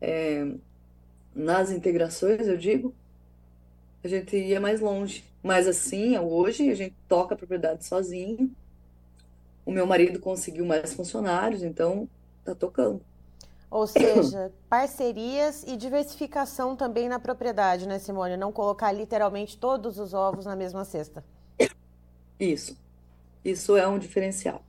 É, 0.00 0.46
nas 1.34 1.70
integrações, 1.70 2.46
eu 2.46 2.56
digo, 2.56 2.94
a 4.02 4.08
gente 4.08 4.36
ia 4.36 4.60
mais 4.60 4.80
longe. 4.80 5.24
Mas 5.42 5.66
assim, 5.68 6.18
hoje 6.18 6.70
a 6.70 6.74
gente 6.74 6.94
toca 7.08 7.34
a 7.34 7.36
propriedade 7.36 7.84
sozinho 7.84 8.50
o 9.66 9.72
meu 9.72 9.84
marido 9.84 10.20
conseguiu 10.20 10.64
mais 10.64 10.94
funcionários, 10.94 11.64
então 11.64 12.08
tá 12.44 12.54
tocando. 12.54 13.02
Ou 13.68 13.84
seja, 13.84 14.52
parcerias 14.70 15.64
e 15.66 15.76
diversificação 15.76 16.76
também 16.76 17.08
na 17.08 17.18
propriedade, 17.18 17.86
né, 17.88 17.98
Simone? 17.98 18.36
Não 18.36 18.52
colocar 18.52 18.92
literalmente 18.92 19.58
todos 19.58 19.98
os 19.98 20.14
ovos 20.14 20.46
na 20.46 20.54
mesma 20.54 20.84
cesta. 20.84 21.24
Isso. 22.38 22.78
Isso 23.44 23.76
é 23.76 23.86
um 23.88 23.98
diferencial. 23.98 24.62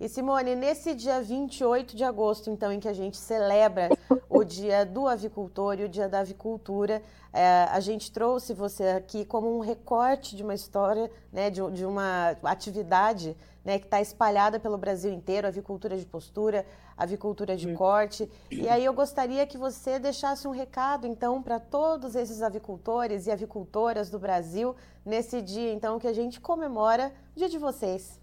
E 0.00 0.08
Simone, 0.08 0.54
nesse 0.54 0.94
dia 0.94 1.20
28 1.20 1.96
de 1.96 2.04
agosto, 2.04 2.48
então, 2.50 2.72
em 2.72 2.78
que 2.78 2.86
a 2.86 2.92
gente 2.92 3.16
celebra 3.16 3.88
o 4.30 4.44
dia 4.44 4.86
do 4.86 5.08
avicultor 5.08 5.80
e 5.80 5.84
o 5.84 5.88
dia 5.88 6.08
da 6.08 6.20
avicultura, 6.20 7.02
é, 7.32 7.64
a 7.64 7.80
gente 7.80 8.12
trouxe 8.12 8.54
você 8.54 8.84
aqui 8.84 9.24
como 9.24 9.56
um 9.56 9.58
recorte 9.58 10.36
de 10.36 10.44
uma 10.44 10.54
história, 10.54 11.10
né, 11.32 11.50
de, 11.50 11.68
de 11.72 11.84
uma 11.84 12.36
atividade 12.44 13.36
né, 13.64 13.76
que 13.76 13.86
está 13.86 14.00
espalhada 14.00 14.60
pelo 14.60 14.78
Brasil 14.78 15.12
inteiro, 15.12 15.48
avicultura 15.48 15.98
de 15.98 16.06
postura, 16.06 16.64
avicultura 16.96 17.56
de 17.56 17.74
corte. 17.74 18.30
E 18.52 18.68
aí 18.68 18.84
eu 18.84 18.94
gostaria 18.94 19.44
que 19.48 19.58
você 19.58 19.98
deixasse 19.98 20.46
um 20.46 20.52
recado, 20.52 21.08
então, 21.08 21.42
para 21.42 21.58
todos 21.58 22.14
esses 22.14 22.40
avicultores 22.40 23.26
e 23.26 23.32
avicultoras 23.32 24.10
do 24.10 24.18
Brasil, 24.20 24.76
nesse 25.04 25.42
dia, 25.42 25.72
então, 25.72 25.98
que 25.98 26.06
a 26.06 26.12
gente 26.12 26.40
comemora 26.40 27.12
o 27.34 27.38
dia 27.40 27.48
de 27.48 27.58
vocês. 27.58 28.20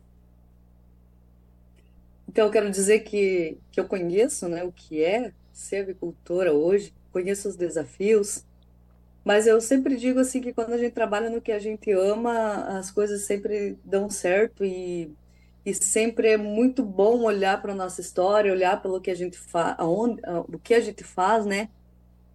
Então, 2.36 2.48
eu 2.48 2.52
quero 2.52 2.70
dizer 2.70 3.00
que, 3.00 3.58
que 3.72 3.80
eu 3.80 3.88
conheço 3.88 4.50
né, 4.50 4.62
o 4.62 4.70
que 4.70 5.02
é 5.02 5.32
ser 5.54 5.78
avicultora 5.78 6.52
hoje, 6.52 6.94
conheço 7.10 7.48
os 7.48 7.56
desafios, 7.56 8.44
mas 9.24 9.48
eu 9.48 9.62
sempre 9.62 9.96
digo 9.96 10.20
assim 10.20 10.42
que 10.42 10.52
quando 10.52 10.74
a 10.74 10.78
gente 10.78 10.92
trabalha 10.92 11.30
no 11.30 11.40
que 11.40 11.54
a 11.54 11.60
gente 11.60 11.90
ama, 11.94 12.78
as 12.78 12.92
coisas 12.92 13.22
sempre 13.22 13.78
dão 13.86 14.10
certo 14.10 14.66
e, 14.66 15.10
e 15.66 15.74
sempre 15.74 16.28
é 16.28 16.36
muito 16.36 16.84
bom 16.84 17.22
olhar 17.22 17.62
para 17.62 17.72
a 17.72 17.76
nossa 17.76 18.02
história, 18.02 18.52
olhar 18.52 18.82
pelo 18.82 19.00
que 19.00 19.12
a 19.12 19.16
gente 19.16 19.38
faz, 19.38 19.76
aonde, 19.78 20.22
o 20.52 20.60
que 20.60 20.74
a 20.74 20.82
gente 20.82 21.06
faz, 21.06 21.46
né? 21.46 21.70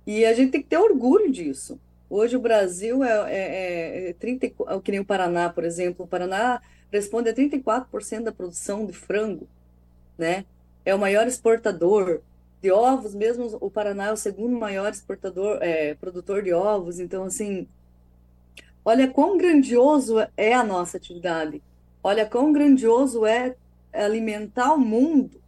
E 0.07 0.25
a 0.25 0.33
gente 0.33 0.51
tem 0.51 0.63
que 0.63 0.69
ter 0.69 0.79
orgulho 0.79 1.31
disso. 1.31 1.79
Hoje 2.09 2.39
o 2.39 2.41
Brasil 2.41 3.05
é, 3.05 3.31
é, 3.31 4.09
é 4.09 4.13
30, 4.15 4.47
é 4.47 4.51
que 4.83 4.93
nem 4.93 5.01
o 5.01 5.05
Paraná, 5.05 5.51
por 5.51 5.63
exemplo. 5.63 6.07
O 6.07 6.09
Paraná 6.09 6.63
responde 6.91 7.29
a 7.29 7.35
34% 7.35 8.23
da 8.23 8.33
produção 8.33 8.87
de 8.87 8.95
frango 8.95 9.47
né? 10.21 10.45
É 10.85 10.95
o 10.95 10.99
maior 10.99 11.27
exportador 11.27 12.21
de 12.63 12.71
ovos, 12.71 13.15
mesmo 13.15 13.57
o 13.61 13.71
Paraná 13.71 14.09
é 14.09 14.13
o 14.13 14.17
segundo 14.17 14.57
maior 14.57 14.93
exportador, 14.93 15.59
é, 15.63 15.95
produtor 15.95 16.43
de 16.43 16.53
ovos. 16.53 17.01
Então, 17.01 17.25
assim, 17.25 17.67
olha 18.85 19.09
quão 19.09 19.39
grandioso 19.39 20.17
é 20.37 20.53
a 20.53 20.63
nossa 20.63 20.99
atividade. 20.99 21.63
Olha 22.03 22.27
quão 22.27 22.53
grandioso 22.53 23.25
é 23.25 23.57
alimentar 23.93 24.75
o 24.75 24.79
mundo, 24.79 25.41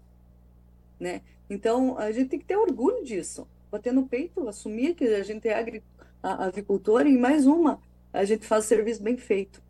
né? 0.99 1.21
Então, 1.49 1.99
a 1.99 2.11
gente 2.11 2.31
tem 2.31 2.39
que 2.39 2.47
ter 2.47 2.57
orgulho 2.57 3.05
disso, 3.05 3.47
bater 3.71 3.93
no 3.93 4.07
peito, 4.07 4.49
assumir 4.49 4.95
que 4.95 5.05
a 5.05 5.23
gente 5.23 5.47
é 5.49 5.83
avicultor 6.23 7.07
e 7.07 7.19
mais 7.19 7.47
uma, 7.47 7.79
a 8.11 8.25
gente 8.25 8.47
faz 8.47 8.65
serviço 8.65 9.03
bem 9.03 9.19
feito. 9.19 9.63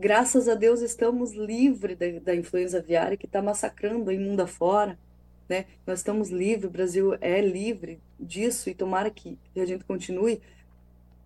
Graças 0.00 0.48
a 0.48 0.54
Deus 0.54 0.80
estamos 0.80 1.32
livres 1.32 1.98
da, 1.98 2.06
da 2.22 2.36
influenza 2.36 2.78
aviária 2.78 3.16
que 3.16 3.26
está 3.26 3.42
massacrando 3.42 4.12
o 4.12 4.20
mundo 4.20 4.40
afora. 4.40 4.96
Né? 5.48 5.64
Nós 5.84 5.98
estamos 5.98 6.30
livres, 6.30 6.66
o 6.66 6.70
Brasil 6.70 7.16
é 7.20 7.40
livre 7.40 7.98
disso 8.18 8.70
e 8.70 8.74
tomara 8.74 9.10
que 9.10 9.36
a 9.56 9.64
gente 9.64 9.84
continue. 9.84 10.40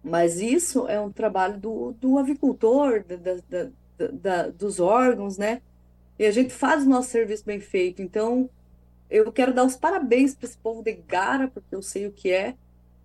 Mas 0.02 0.40
isso 0.40 0.88
é 0.88 0.98
um 0.98 1.12
trabalho 1.12 1.60
do, 1.60 1.92
do 2.00 2.18
avicultor, 2.18 3.04
da, 3.04 3.16
da, 3.46 3.70
da, 4.10 4.48
dos 4.48 4.80
órgãos, 4.80 5.36
né? 5.36 5.60
E 6.18 6.24
a 6.24 6.30
gente 6.30 6.52
faz 6.54 6.86
o 6.86 6.88
nosso 6.88 7.10
serviço 7.10 7.44
bem 7.44 7.60
feito. 7.60 8.00
Então, 8.00 8.48
eu 9.10 9.30
quero 9.30 9.52
dar 9.52 9.64
os 9.64 9.76
parabéns 9.76 10.34
para 10.34 10.48
esse 10.48 10.56
povo 10.56 10.82
de 10.82 10.94
Gara, 10.94 11.46
porque 11.46 11.74
eu 11.74 11.82
sei 11.82 12.06
o 12.06 12.12
que 12.12 12.30
é. 12.32 12.56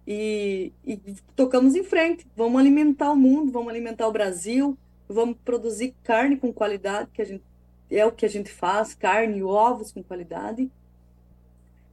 E, 0.08 0.72
e 0.86 0.98
tocamos 1.36 1.76
em 1.76 1.84
frente. 1.84 2.26
Vamos 2.38 2.60
alimentar 2.60 3.12
o 3.12 3.18
mundo, 3.18 3.52
vamos 3.52 3.70
alimentar 3.70 4.08
o 4.08 4.14
Brasil 4.14 4.78
vamos 5.14 5.38
produzir 5.44 5.96
carne 6.04 6.38
com 6.38 6.54
qualidade, 6.54 7.10
que 7.14 7.22
a 7.22 7.26
gente 7.26 7.44
é 7.90 8.06
o 8.06 8.12
que 8.12 8.26
a 8.26 8.30
gente 8.30 8.52
faz, 8.52 8.94
carne 8.94 9.38
e 9.38 9.44
ovos 9.44 9.92
com 9.92 10.04
qualidade. 10.04 10.70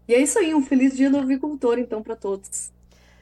E 0.09 0.15
é 0.15 0.21
isso 0.21 0.39
aí, 0.39 0.55
um 0.55 0.63
feliz 0.63 0.97
dia 0.97 1.11
do 1.11 1.19
avicultor, 1.19 1.79
então, 1.79 2.03
para 2.03 2.17
todos. 2.17 2.73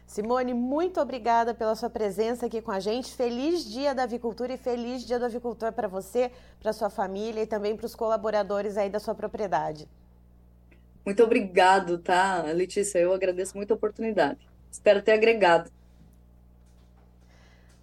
Simone, 0.06 0.52
muito 0.52 1.00
obrigada 1.00 1.54
pela 1.54 1.74
sua 1.74 1.88
presença 1.88 2.46
aqui 2.46 2.60
com 2.60 2.70
a 2.70 2.80
gente. 2.80 3.14
Feliz 3.14 3.64
dia 3.64 3.94
da 3.94 4.02
avicultura 4.02 4.52
e 4.52 4.58
feliz 4.58 5.04
dia 5.06 5.18
do 5.18 5.24
avicultor 5.24 5.72
para 5.72 5.88
você, 5.88 6.30
para 6.60 6.72
sua 6.72 6.90
família 6.90 7.42
e 7.42 7.46
também 7.46 7.76
para 7.76 7.86
os 7.86 7.94
colaboradores 7.94 8.76
aí 8.76 8.90
da 8.90 8.98
sua 8.98 9.14
propriedade. 9.14 9.88
Muito 11.04 11.22
obrigado, 11.22 11.98
tá, 11.98 12.42
Letícia? 12.42 12.98
Eu 12.98 13.12
agradeço 13.12 13.56
muito 13.56 13.70
a 13.72 13.74
oportunidade. 13.74 14.46
Espero 14.70 15.02
ter 15.02 15.12
agregado. 15.12 15.70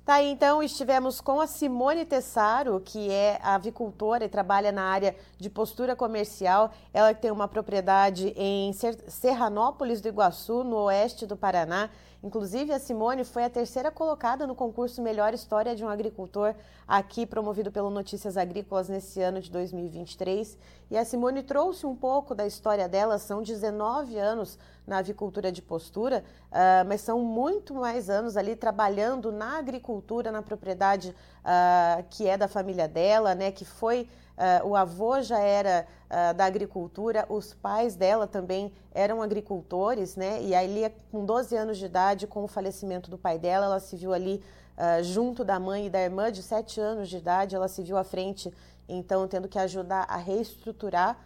Tá 0.09 0.23
então, 0.23 0.63
estivemos 0.63 1.21
com 1.21 1.39
a 1.39 1.45
Simone 1.45 2.03
Tessaro, 2.03 2.81
que 2.83 3.11
é 3.11 3.39
avicultora 3.43 4.25
e 4.25 4.27
trabalha 4.27 4.71
na 4.71 4.81
área 4.81 5.15
de 5.37 5.51
postura 5.51 5.95
comercial. 5.95 6.71
Ela 6.91 7.13
tem 7.13 7.29
uma 7.29 7.47
propriedade 7.47 8.33
em 8.35 8.73
Serranópolis 9.07 10.01
do 10.01 10.07
Iguaçu, 10.07 10.63
no 10.63 10.77
oeste 10.77 11.27
do 11.27 11.37
Paraná. 11.37 11.91
Inclusive, 12.21 12.73
a 12.73 12.79
Simone 12.79 13.23
foi 13.23 13.45
a 13.45 13.49
terceira 13.49 13.89
colocada 13.89 14.45
no 14.45 14.53
concurso 14.53 15.01
Melhor 15.01 15.33
História 15.33 15.73
de 15.73 15.85
um 15.85 15.87
Agricultor, 15.87 16.53
aqui 16.85 17.25
promovido 17.25 17.71
pelo 17.71 17.89
Notícias 17.89 18.35
Agrícolas 18.35 18.89
nesse 18.89 19.21
ano 19.21 19.39
de 19.39 19.49
2023. 19.49 20.57
E 20.91 20.97
a 20.97 21.05
Simone 21.05 21.43
trouxe 21.43 21.85
um 21.85 21.95
pouco 21.95 22.35
da 22.35 22.45
história 22.45 22.89
dela, 22.89 23.17
são 23.17 23.41
19 23.41 24.17
anos 24.17 24.59
na 24.85 24.97
avicultura 24.97 25.49
de 25.49 25.61
postura, 25.61 26.25
uh, 26.51 26.85
mas 26.87 26.99
são 26.99 27.21
muito 27.21 27.73
mais 27.73 28.09
anos 28.09 28.35
ali 28.35 28.53
trabalhando 28.53 29.31
na 29.31 29.57
agricultura, 29.57 30.29
na 30.29 30.41
propriedade 30.41 31.15
uh, 31.49 32.03
que 32.09 32.27
é 32.27 32.37
da 32.37 32.47
família 32.47 32.87
dela, 32.87 33.33
né, 33.33 33.51
que 33.51 33.65
foi 33.65 34.07
Uh, 34.39 34.69
o 34.69 34.73
avô 34.73 35.21
já 35.21 35.37
era 35.39 35.85
uh, 36.05 36.33
da 36.33 36.45
agricultura, 36.45 37.25
os 37.27 37.53
pais 37.53 37.97
dela 37.97 38.25
também 38.25 38.71
eram 38.93 39.21
agricultores, 39.21 40.15
né? 40.15 40.41
E 40.41 40.55
aí, 40.55 40.89
com 41.11 41.25
12 41.25 41.57
anos 41.57 41.77
de 41.77 41.85
idade, 41.85 42.25
com 42.25 42.45
o 42.45 42.47
falecimento 42.47 43.11
do 43.11 43.17
pai 43.17 43.37
dela, 43.37 43.65
ela 43.65 43.79
se 43.81 43.97
viu 43.97 44.13
ali 44.13 44.41
uh, 44.77 45.03
junto 45.03 45.43
da 45.43 45.59
mãe 45.59 45.87
e 45.87 45.89
da 45.89 45.99
irmã 45.99 46.31
de 46.31 46.41
7 46.41 46.79
anos 46.79 47.09
de 47.09 47.17
idade, 47.17 47.53
ela 47.53 47.67
se 47.67 47.83
viu 47.83 47.97
à 47.97 48.03
frente, 48.05 48.49
então, 48.87 49.27
tendo 49.27 49.49
que 49.49 49.59
ajudar 49.59 50.05
a 50.07 50.15
reestruturar 50.15 51.17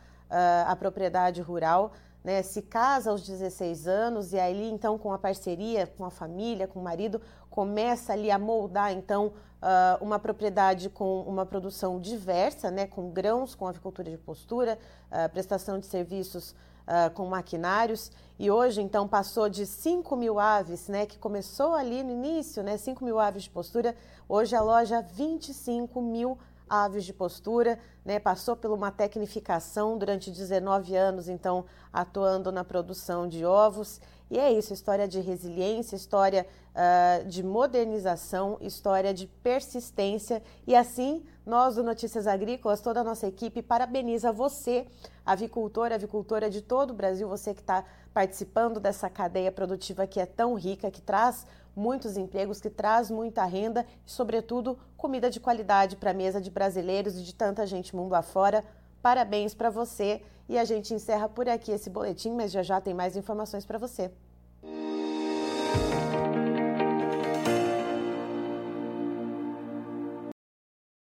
a 0.65 0.75
propriedade 0.75 1.39
rural. 1.43 1.91
Né, 2.23 2.41
se 2.41 2.61
casa 2.61 3.11
aos 3.11 3.21
16 3.25 3.87
anos 3.87 4.33
e 4.33 4.39
aí 4.39 4.69
então 4.69 4.97
com 4.97 5.11
a 5.11 5.17
parceria 5.17 5.85
com 5.85 6.05
a 6.05 6.09
família, 6.09 6.67
com 6.67 6.79
o 6.79 6.83
marido, 6.83 7.21
começa 7.49 8.13
ali 8.13 8.31
a 8.31 8.39
moldar 8.39 8.91
então 8.91 9.27
uh, 9.27 10.03
uma 10.03 10.19
propriedade 10.19 10.89
com 10.89 11.21
uma 11.21 11.45
produção 11.45 11.99
diversa, 11.99 12.69
né, 12.69 12.87
com 12.87 13.09
grãos, 13.09 13.55
com 13.55 13.67
avicultura 13.67 14.09
de 14.09 14.17
postura, 14.17 14.77
uh, 15.11 15.29
prestação 15.29 15.79
de 15.79 15.85
serviços 15.85 16.51
uh, 16.51 17.11
com 17.13 17.25
maquinários. 17.25 18.11
E 18.37 18.49
hoje 18.51 18.81
então 18.81 19.07
passou 19.07 19.47
de 19.47 19.65
5 19.65 20.15
mil 20.15 20.39
aves, 20.39 20.87
né, 20.87 21.05
que 21.05 21.17
começou 21.17 21.73
ali 21.73 22.03
no 22.03 22.11
início, 22.11 22.63
né, 22.63 22.77
5 22.77 23.03
mil 23.03 23.19
aves 23.19 23.43
de 23.43 23.49
postura, 23.49 23.95
hoje 24.27 24.55
a 24.55 24.61
loja 24.61 25.01
25 25.01 26.01
mil 26.01 26.37
aves 26.69 27.03
de 27.03 27.13
postura, 27.13 27.79
né, 28.03 28.19
passou 28.19 28.55
por 28.55 28.71
uma 28.71 28.91
tecnificação 28.91 29.97
durante 29.97 30.31
19 30.31 30.95
anos, 30.95 31.27
então 31.27 31.65
atuando 31.91 32.51
na 32.51 32.63
produção 32.63 33.27
de 33.27 33.45
ovos. 33.45 34.01
E 34.33 34.39
é 34.39 34.51
isso, 34.51 34.73
história 34.73 35.07
de 35.07 35.19
resiliência, 35.19 35.95
história 35.95 36.47
uh, 36.73 37.23
de 37.27 37.43
modernização, 37.43 38.57
história 38.61 39.13
de 39.13 39.27
persistência. 39.27 40.41
E 40.65 40.75
assim, 40.75 41.23
nós 41.45 41.75
do 41.75 41.83
Notícias 41.83 42.25
Agrícolas, 42.25 42.81
toda 42.81 43.01
a 43.01 43.03
nossa 43.03 43.27
equipe, 43.27 43.61
parabeniza 43.61 44.31
você, 44.31 44.87
avicultor, 45.23 45.91
avicultora 45.91 46.49
de 46.49 46.61
todo 46.61 46.89
o 46.89 46.93
Brasil, 46.95 47.29
você 47.29 47.53
que 47.53 47.61
está 47.61 47.85
participando 48.11 48.79
dessa 48.79 49.07
cadeia 49.07 49.51
produtiva 49.51 50.07
que 50.07 50.19
é 50.19 50.25
tão 50.25 50.55
rica, 50.55 50.89
que 50.89 50.99
traz 50.99 51.45
muitos 51.75 52.17
empregos, 52.17 52.59
que 52.59 52.71
traz 52.71 53.11
muita 53.11 53.45
renda 53.45 53.85
e, 54.03 54.09
sobretudo, 54.09 54.79
comida 54.97 55.29
de 55.29 55.39
qualidade 55.39 55.95
para 55.95 56.09
a 56.09 56.13
mesa 56.15 56.41
de 56.41 56.49
brasileiros 56.49 57.19
e 57.19 57.21
de 57.21 57.35
tanta 57.35 57.67
gente 57.67 57.95
mundo 57.95 58.15
afora. 58.15 58.65
Parabéns 58.99 59.53
para 59.53 59.69
você 59.69 60.23
e 60.49 60.57
a 60.57 60.65
gente 60.65 60.91
encerra 60.91 61.29
por 61.29 61.47
aqui 61.47 61.71
esse 61.71 61.87
boletim, 61.87 62.31
mas 62.31 62.51
já 62.51 62.63
já 62.63 62.81
tem 62.81 62.95
mais 62.95 63.15
informações 63.15 63.63
para 63.63 63.77
você. 63.77 64.11